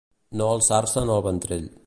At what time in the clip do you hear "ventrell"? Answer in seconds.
1.29-1.71